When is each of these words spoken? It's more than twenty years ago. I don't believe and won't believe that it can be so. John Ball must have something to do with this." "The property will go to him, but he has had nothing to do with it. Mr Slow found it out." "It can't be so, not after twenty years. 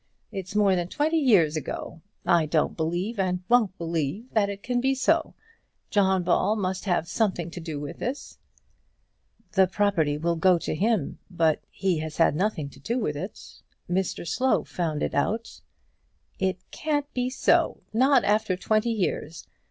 It's 0.31 0.55
more 0.55 0.75
than 0.75 0.87
twenty 0.87 1.19
years 1.19 1.55
ago. 1.55 2.01
I 2.25 2.47
don't 2.47 2.75
believe 2.75 3.19
and 3.19 3.43
won't 3.47 3.77
believe 3.77 4.33
that 4.33 4.49
it 4.49 4.63
can 4.63 4.81
be 4.81 4.95
so. 4.95 5.35
John 5.91 6.23
Ball 6.23 6.55
must 6.55 6.85
have 6.85 7.07
something 7.07 7.51
to 7.51 7.59
do 7.59 7.79
with 7.79 7.99
this." 7.99 8.39
"The 9.51 9.67
property 9.67 10.17
will 10.17 10.37
go 10.37 10.57
to 10.57 10.73
him, 10.73 11.19
but 11.29 11.61
he 11.69 11.99
has 11.99 12.17
had 12.17 12.35
nothing 12.35 12.67
to 12.71 12.79
do 12.79 12.97
with 12.97 13.15
it. 13.15 13.61
Mr 13.87 14.27
Slow 14.27 14.63
found 14.63 15.03
it 15.03 15.13
out." 15.13 15.61
"It 16.39 16.57
can't 16.71 17.05
be 17.13 17.29
so, 17.29 17.83
not 17.93 18.23
after 18.23 18.57
twenty 18.57 18.91
years. 18.91 19.45